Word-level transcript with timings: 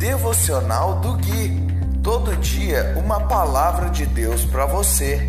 Devocional 0.00 0.98
do 1.00 1.12
Gui. 1.12 1.60
Todo 2.02 2.34
dia 2.36 2.94
uma 2.96 3.20
palavra 3.20 3.90
de 3.90 4.06
Deus 4.06 4.46
para 4.46 4.64
você. 4.64 5.28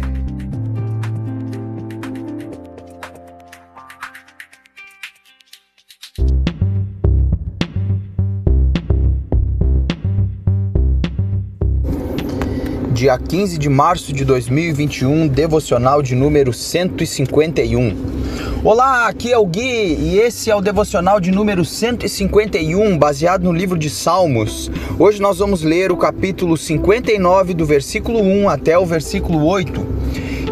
Dia 12.93 13.17
15 13.17 13.57
de 13.57 13.67
março 13.67 14.13
de 14.13 14.23
2021, 14.23 15.27
devocional 15.27 16.01
de 16.01 16.15
número 16.15 16.53
151. 16.53 18.40
Olá, 18.63 19.07
aqui 19.07 19.33
é 19.33 19.37
o 19.39 19.43
Gui 19.43 19.97
e 19.99 20.19
esse 20.19 20.51
é 20.51 20.55
o 20.55 20.61
devocional 20.61 21.19
de 21.19 21.31
número 21.31 21.65
151, 21.65 22.95
baseado 22.95 23.41
no 23.41 23.51
livro 23.51 23.75
de 23.75 23.89
Salmos. 23.89 24.69
Hoje 24.99 25.19
nós 25.19 25.39
vamos 25.39 25.63
ler 25.63 25.91
o 25.91 25.97
capítulo 25.97 26.55
59, 26.55 27.55
do 27.55 27.65
versículo 27.65 28.19
1 28.19 28.47
até 28.47 28.77
o 28.77 28.85
versículo 28.85 29.43
8. 29.47 29.83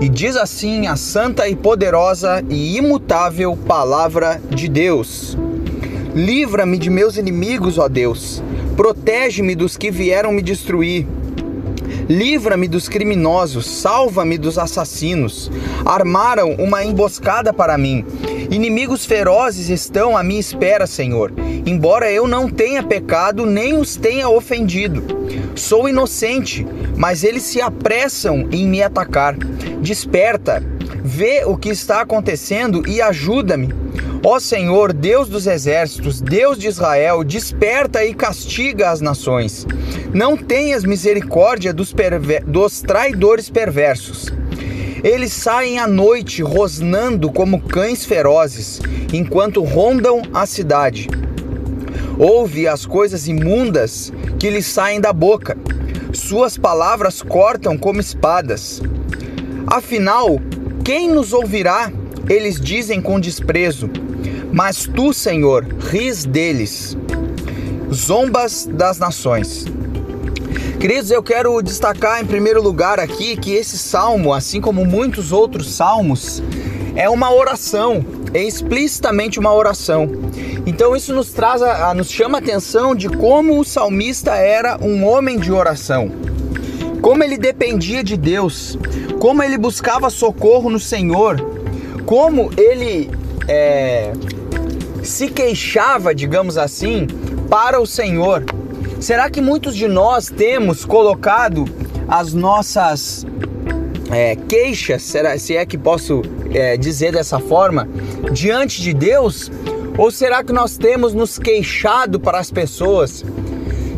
E 0.02 0.10
diz 0.10 0.36
assim 0.38 0.88
a 0.88 0.96
santa 0.96 1.48
e 1.48 1.56
poderosa 1.56 2.44
e 2.50 2.78
imutável 2.78 3.56
palavra 3.56 4.42
de 4.50 4.68
Deus: 4.68 5.38
Livra-me 6.16 6.80
de 6.80 6.90
meus 6.90 7.16
inimigos, 7.16 7.78
ó 7.78 7.88
Deus. 7.88 8.42
Protege-me 8.76 9.54
dos 9.54 9.78
que 9.78 9.92
vieram 9.92 10.32
me 10.32 10.42
destruir 10.42 11.06
Livra-me 12.10 12.68
dos 12.68 12.90
criminosos, 12.90 13.68
salva-me 13.68 14.36
dos 14.36 14.58
assassinos. 14.58 15.52
Armaram 15.86 16.56
uma 16.56 16.84
emboscada 16.84 17.54
para 17.54 17.78
mim. 17.78 18.04
Inimigos 18.50 19.06
ferozes 19.06 19.70
estão 19.70 20.18
à 20.18 20.24
minha 20.24 20.40
espera, 20.40 20.88
Senhor. 20.88 21.32
Embora 21.68 22.12
eu 22.12 22.28
não 22.28 22.50
tenha 22.50 22.82
pecado, 22.82 23.46
nem 23.46 23.78
os 23.78 23.96
tenha 23.96 24.28
ofendido. 24.28 25.04
Sou 25.56 25.88
inocente, 25.88 26.66
mas 26.98 27.24
eles 27.24 27.44
se 27.44 27.62
apressam 27.62 28.50
em 28.52 28.68
me 28.68 28.82
atacar. 28.82 29.36
Desperta, 29.80 30.64
vê 31.04 31.44
o 31.46 31.56
que 31.56 31.70
está 31.70 32.02
acontecendo 32.02 32.88
e 32.88 33.04
ajuda-me. 33.04 33.72
Ó 34.22 34.38
Senhor, 34.38 34.92
Deus 34.92 35.30
dos 35.30 35.48
exércitos, 35.48 36.20
Deus 36.20 36.58
de 36.58 36.68
Israel, 36.68 37.24
desperta 37.24 38.04
e 38.04 38.14
castiga 38.14 38.90
as 38.90 39.00
nações. 39.00 39.66
Não 40.14 40.36
tenhas 40.36 40.84
misericórdia 40.84 41.72
dos, 41.72 41.96
dos 42.46 42.82
traidores 42.82 43.50
perversos. 43.50 44.28
Eles 45.02 45.32
saem 45.32 45.80
à 45.80 45.88
noite 45.88 46.44
rosnando 46.44 47.32
como 47.32 47.62
cães 47.62 48.04
ferozes, 48.04 48.82
enquanto 49.14 49.64
rondam 49.64 50.22
a 50.34 50.46
cidade. 50.46 51.08
Ouve 52.18 52.68
as 52.68 52.86
coisas 52.86 53.26
imundas 53.26 54.12
que 54.38 54.50
lhes 54.50 54.66
saem 54.66 55.00
da 55.00 55.14
boca. 55.14 55.58
Suas 56.12 56.58
palavras 56.58 57.22
cortam 57.22 57.78
como 57.78 58.02
espadas. 58.02 58.82
Afinal, 59.66 60.42
quem 60.84 61.10
nos 61.10 61.32
ouvirá? 61.32 61.90
Eles 62.28 62.60
dizem 62.60 63.02
com 63.02 63.18
desprezo. 63.18 63.90
Mas 64.52 64.88
tu, 64.88 65.14
Senhor, 65.14 65.66
ris 65.80 66.26
deles. 66.26 66.98
Zombas 67.94 68.68
das 68.72 68.98
nações. 68.98 69.66
Queridos, 70.80 71.12
eu 71.12 71.22
quero 71.22 71.62
destacar 71.62 72.22
em 72.22 72.26
primeiro 72.26 72.62
lugar 72.62 73.00
aqui 73.00 73.36
que 73.36 73.54
esse 73.54 73.78
salmo, 73.78 74.34
assim 74.34 74.62
como 74.62 74.86
muitos 74.86 75.32
outros 75.32 75.74
salmos, 75.74 76.42
é 76.96 77.10
uma 77.10 77.34
oração, 77.34 78.04
é 78.34 78.42
explicitamente 78.42 79.40
uma 79.40 79.54
oração. 79.54 80.10
Então 80.66 80.96
isso 80.96 81.14
nos 81.14 81.32
traz 81.32 81.62
a, 81.62 81.90
a, 81.90 81.94
nos 81.94 82.10
chama 82.10 82.38
a 82.38 82.42
atenção 82.42 82.96
de 82.96 83.10
como 83.10 83.60
o 83.60 83.66
salmista 83.66 84.36
era 84.36 84.78
um 84.82 85.06
homem 85.06 85.38
de 85.38 85.52
oração. 85.52 86.12
Como 87.02 87.24
ele 87.24 87.38
dependia 87.38 88.04
de 88.04 88.16
Deus, 88.16 88.78
como 89.20 89.44
ele 89.44 89.58
buscava 89.58 90.10
socorro 90.10 90.70
no 90.70 90.80
Senhor, 90.80 91.38
como 92.06 92.52
ele 92.58 93.10
é, 93.48 94.14
se 95.10 95.28
queixava, 95.28 96.14
digamos 96.14 96.58
assim, 96.58 97.08
para 97.50 97.82
o 97.82 97.86
Senhor. 97.86 98.46
Será 99.00 99.30
que 99.30 99.42
muitos 99.42 99.76
de 99.76 99.88
nós 99.88 100.28
temos 100.28 100.86
colocado 100.86 101.66
as 102.08 102.34
nossas 102.34 103.26
é, 104.12 104.36
queixas, 104.36 105.02
será, 105.02 105.38
se 105.38 105.56
é 105.56 105.66
que 105.66 105.78
posso 105.78 106.22
é, 106.54 106.78
dizer 106.78 107.14
dessa 107.14 107.40
forma, 107.40 107.90
diante 108.32 108.82
de 108.82 108.94
Deus? 108.94 109.52
Ou 109.98 110.12
será 110.12 110.44
que 110.44 110.54
nós 110.54 110.78
temos 110.78 111.14
nos 111.14 111.40
queixado 111.40 112.20
para 112.20 112.40
as 112.40 112.52
pessoas? 112.52 113.26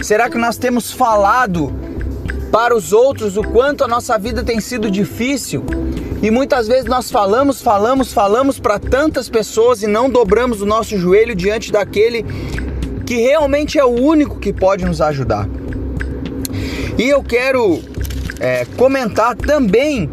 Será 0.02 0.30
que 0.30 0.38
nós 0.38 0.58
temos 0.58 0.92
falado 0.92 1.74
para 2.52 2.76
os 2.76 2.94
outros 2.94 3.38
o 3.38 3.44
quanto 3.44 3.84
a 3.84 3.88
nossa 3.88 4.18
vida 4.18 4.44
tem 4.44 4.60
sido 4.60 4.90
difícil? 4.90 5.64
E 6.22 6.30
muitas 6.30 6.68
vezes 6.68 6.86
nós 6.86 7.10
falamos, 7.10 7.62
falamos, 7.62 8.14
falamos 8.14 8.60
para 8.60 8.78
tantas 8.78 9.28
pessoas 9.28 9.82
e 9.82 9.88
não 9.88 10.10
dobramos 10.10 10.62
o 10.62 10.66
nosso 10.66 10.98
joelho 10.98 11.34
diante 11.34 11.72
daquele 11.72 12.24
que 13.06 13.16
realmente 13.16 13.80
é 13.80 13.84
o 13.84 13.90
único 13.90 14.40
que 14.40 14.54
pode 14.54 14.86
nos 14.86 15.02
ajudar. 15.02 15.50
E 16.98 17.10
eu 17.10 17.24
quero 17.24 17.82
é, 18.40 18.66
comentar 18.78 19.36
também 19.36 20.10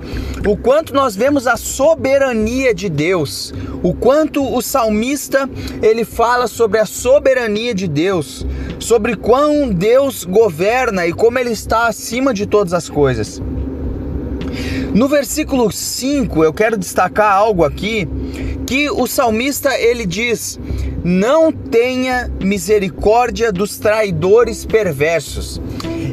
o 0.46 0.56
quanto 0.56 0.94
nós 0.94 1.14
vemos 1.14 1.46
a 1.46 1.56
soberania 1.56 2.72
de 2.72 2.88
Deus, 2.88 3.52
o 3.82 3.92
quanto 3.92 4.42
o 4.42 4.62
salmista 4.62 5.48
ele 5.82 6.04
fala 6.04 6.46
sobre 6.46 6.78
a 6.78 6.86
soberania 6.86 7.74
de 7.74 7.86
Deus, 7.86 8.46
sobre 8.78 9.14
quão 9.14 9.68
Deus 9.68 10.24
governa 10.24 11.06
e 11.06 11.12
como 11.12 11.38
ele 11.38 11.50
está 11.50 11.86
acima 11.86 12.32
de 12.32 12.46
todas 12.46 12.72
as 12.72 12.88
coisas. 12.88 13.42
No 14.94 15.06
versículo 15.06 15.70
5, 15.70 16.42
eu 16.42 16.52
quero 16.52 16.76
destacar 16.76 17.32
algo 17.32 17.64
aqui 17.64 18.08
que 18.66 18.90
o 18.90 19.06
salmista 19.06 19.78
ele 19.78 20.06
diz: 20.06 20.58
"Não 21.04 21.52
tenha 21.52 22.30
misericórdia 22.42 23.52
dos 23.52 23.78
traidores 23.78 24.64
perversos". 24.64 25.60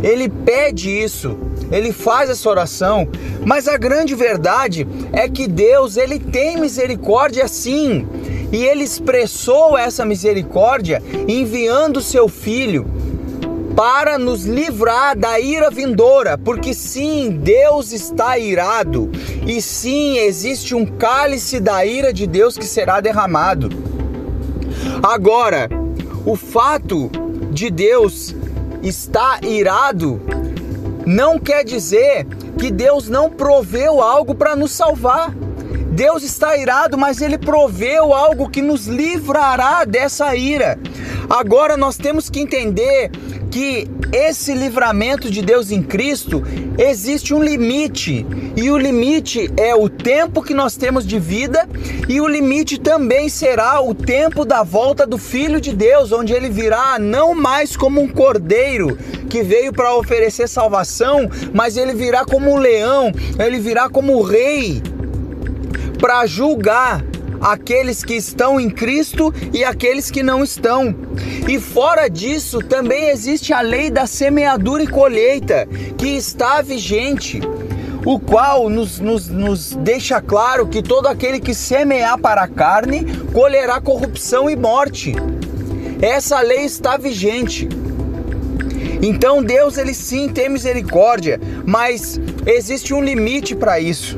Ele 0.03 0.30
pede 0.30 0.90
isso, 0.90 1.38
ele 1.72 1.91
faz 1.91 2.30
essa 2.30 2.50
oração, 2.50 3.08
mas 3.46 3.68
a 3.68 3.78
grande 3.78 4.14
verdade 4.14 4.85
é 5.14 5.28
que 5.28 5.47
Deus 5.47 5.97
ele 5.97 6.19
tem 6.19 6.59
misericórdia 6.59 7.47
sim. 7.47 8.06
E 8.52 8.64
ele 8.64 8.84
expressou 8.84 9.78
essa 9.78 10.06
misericórdia 10.06 11.02
enviando 11.28 12.02
seu 12.02 12.28
filho 12.28 12.85
para 13.75 14.18
nos 14.18 14.46
livrar 14.46 15.18
da 15.18 15.40
ira 15.40 15.69
vindoura, 15.69 16.38
porque 16.38 16.74
sim, 16.74 17.30
Deus 17.31 17.91
está 17.91 18.38
irado, 18.38 19.12
e 19.46 19.62
sim, 19.62 20.18
existe 20.18 20.74
um 20.74 20.86
cálice 20.86 21.59
da 21.59 21.85
ira 21.85 22.14
de 22.14 22.25
Deus 22.25 22.58
que 22.58 22.66
será 22.66 23.02
derramado. 23.02 23.69
Agora, 25.03 25.69
o 26.25 26.35
fato 26.35 27.12
de 27.52 27.69
Deus 27.69 28.34
estar 28.81 29.44
irado 29.44 30.22
não 31.06 31.38
quer 31.38 31.64
dizer 31.64 32.25
que 32.58 32.72
Deus 32.72 33.09
não 33.09 33.30
proveu 33.30 34.02
algo 34.02 34.34
para 34.34 34.56
nos 34.56 34.72
salvar. 34.72 35.31
Deus 35.91 36.24
está 36.24 36.58
irado, 36.58 36.97
mas 36.97 37.22
ele 37.22 37.38
proveu 37.38 38.14
algo 38.14 38.50
que 38.50 38.62
nos 38.62 38.88
livrará 38.88 39.85
dessa 39.85 40.35
ira. 40.35 40.80
Agora 41.30 41.78
nós 41.78 41.97
temos 41.97 42.30
que 42.30 42.40
entender 42.40 43.12
que 43.56 43.88
esse 44.12 44.54
livramento 44.54 45.32
de 45.32 45.42
Deus 45.42 45.72
em 45.72 45.82
Cristo 45.82 46.44
existe 46.78 47.34
um 47.34 47.42
limite, 47.42 48.28
e 48.54 48.70
o 48.70 48.78
limite 48.78 49.50
é 49.56 49.74
o 49.74 49.88
tempo 49.88 50.42
que 50.42 50.54
nós 50.54 50.76
temos 50.76 51.08
de 51.08 51.18
vida, 51.18 51.66
e 52.10 52.20
o 52.20 52.28
limite 52.28 52.78
também 52.78 53.30
será 53.30 53.80
o 53.80 53.96
tempo 53.96 54.44
da 54.44 54.62
volta 54.62 55.08
do 55.08 55.18
Filho 55.18 55.62
de 55.62 55.74
Deus, 55.74 56.12
onde 56.12 56.34
ele 56.34 56.50
virá 56.50 57.00
não 57.00 57.34
mais 57.34 57.78
como 57.78 58.02
um 58.02 58.09
cordeiro 58.09 58.97
que 59.29 59.41
veio 59.41 59.72
para 59.72 59.96
oferecer 59.96 60.50
salvação, 60.50 61.29
mas 61.53 61.78
ele 61.78 61.94
virá 61.94 62.26
como 62.26 62.52
um 62.52 62.58
leão, 62.58 63.09
ele 63.40 63.58
virá 63.58 63.88
como 63.88 64.20
um 64.20 64.22
rei 64.22 64.84
para 65.97 66.26
julgar 66.26 67.02
aqueles 67.46 68.03
que 68.03 68.16
estão 68.16 68.59
em 68.59 68.72
Cristo 68.72 69.32
e 69.53 69.64
aqueles 69.64 70.09
que 70.09 70.24
não 70.24 70.44
estão. 70.44 70.96
E 71.47 71.59
fora 71.59 72.09
disso, 72.09 72.58
também 72.59 73.09
existe 73.09 73.53
a 73.53 73.62
lei 73.62 73.92
da 73.92 74.08
semeadura 74.08 74.82
e 74.82 74.88
colheita, 74.88 75.68
que 75.96 76.08
está 76.08 76.59
vigente, 76.64 77.40
o 78.03 78.20
qual 78.20 78.68
nos, 78.68 79.00
nos, 79.00 79.28
nos 79.28 79.76
deixa 79.76 80.20
claro 80.20 80.68
que 80.68 80.82
todo 80.82 81.08
aquele 81.08 81.40
que 81.40 81.53
semear 81.53 82.18
para 82.18 82.42
a 82.42 82.47
carne 82.47 83.06
colherá 83.32 83.80
corrupção 83.80 84.50
e 84.50 84.56
morte. 84.56 85.14
Essa 86.02 86.41
lei 86.41 86.66
está 86.66 86.98
vigente. 86.98 87.70
Então 89.03 89.44
Deus 89.44 89.78
ele 89.78 89.94
sim 89.94 90.30
tem 90.30 90.50
misericórdia, 90.50 91.40
mas 91.64 92.20
existe 92.48 92.91
um 92.91 93.03
limite 93.03 93.56
para 93.56 93.80
isso. 93.80 94.18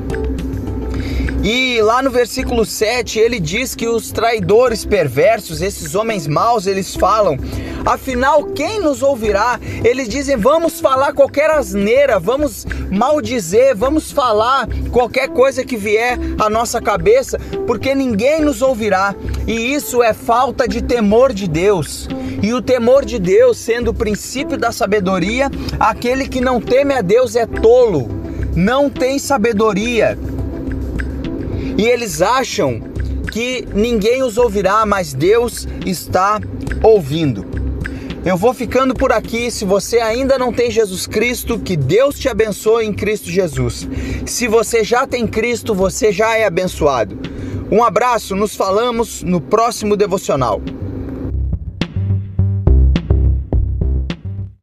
E 1.49 1.81
lá 1.81 2.03
no 2.03 2.09
versículo 2.09 2.65
7 2.65 3.19
ele 3.19 3.39
diz 3.39 3.73
que 3.73 3.87
os 3.87 4.11
traidores 4.11 4.83
perversos, 4.83 5.61
esses 5.61 5.95
homens 5.95 6.27
maus, 6.27 6.67
eles 6.67 6.93
falam: 6.93 7.37
Afinal, 7.85 8.47
quem 8.47 8.81
nos 8.81 9.01
ouvirá? 9.01 9.57
Eles 9.81 10.09
dizem: 10.09 10.35
vamos 10.35 10.81
falar 10.81 11.13
qualquer 11.13 11.49
asneira, 11.49 12.19
vamos 12.19 12.67
maldizer, 12.91 13.73
vamos 13.77 14.11
falar 14.11 14.67
qualquer 14.91 15.29
coisa 15.29 15.63
que 15.63 15.77
vier 15.77 16.19
à 16.37 16.49
nossa 16.49 16.81
cabeça, 16.81 17.39
porque 17.65 17.95
ninguém 17.95 18.41
nos 18.41 18.61
ouvirá. 18.61 19.15
E 19.47 19.73
isso 19.73 20.03
é 20.03 20.13
falta 20.13 20.67
de 20.67 20.81
temor 20.81 21.31
de 21.31 21.47
Deus. 21.47 22.09
E 22.43 22.53
o 22.53 22.61
temor 22.61 23.05
de 23.05 23.17
Deus, 23.17 23.57
sendo 23.57 23.91
o 23.91 23.93
princípio 23.93 24.57
da 24.57 24.73
sabedoria, 24.73 25.49
aquele 25.79 26.27
que 26.27 26.41
não 26.41 26.59
teme 26.59 26.93
a 26.93 27.01
Deus 27.01 27.37
é 27.37 27.45
tolo, 27.45 28.09
não 28.53 28.89
tem 28.89 29.17
sabedoria. 29.17 30.17
E 31.77 31.87
eles 31.87 32.21
acham 32.21 32.81
que 33.31 33.67
ninguém 33.73 34.23
os 34.23 34.37
ouvirá, 34.37 34.85
mas 34.85 35.13
Deus 35.13 35.67
está 35.85 36.41
ouvindo. 36.81 37.45
Eu 38.25 38.35
vou 38.35 38.53
ficando 38.53 38.93
por 38.93 39.11
aqui. 39.11 39.51
Se 39.51 39.63
você 39.63 39.99
ainda 39.99 40.37
não 40.37 40.51
tem 40.51 40.71
Jesus 40.71 41.05
Cristo, 41.07 41.59
que 41.59 41.77
Deus 41.77 42.19
te 42.19 42.27
abençoe 42.27 42.85
em 42.85 42.93
Cristo 42.93 43.29
Jesus. 43.29 43.87
Se 44.25 44.47
você 44.47 44.83
já 44.83 45.05
tem 45.05 45.25
Cristo, 45.27 45.73
você 45.73 46.11
já 46.11 46.35
é 46.35 46.45
abençoado. 46.45 47.17
Um 47.71 47.83
abraço, 47.83 48.35
nos 48.35 48.55
falamos 48.55 49.21
no 49.23 49.39
próximo 49.39 49.95
devocional. 49.95 50.61